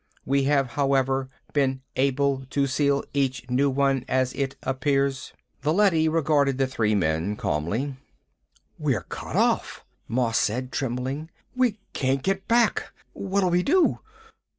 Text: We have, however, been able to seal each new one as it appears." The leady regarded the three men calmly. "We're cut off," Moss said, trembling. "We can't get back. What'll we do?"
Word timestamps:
We 0.25 0.45
have, 0.45 0.69
however, 0.71 1.29
been 1.53 1.83
able 1.95 2.47
to 2.49 2.65
seal 2.65 3.03
each 3.13 3.47
new 3.51 3.69
one 3.69 4.03
as 4.07 4.33
it 4.33 4.55
appears." 4.63 5.31
The 5.61 5.71
leady 5.71 6.09
regarded 6.09 6.57
the 6.57 6.65
three 6.65 6.95
men 6.95 7.35
calmly. 7.35 7.97
"We're 8.79 9.03
cut 9.09 9.35
off," 9.35 9.85
Moss 10.07 10.39
said, 10.39 10.71
trembling. 10.71 11.29
"We 11.55 11.77
can't 11.93 12.23
get 12.23 12.47
back. 12.47 12.91
What'll 13.13 13.51
we 13.51 13.61
do?" 13.61 13.99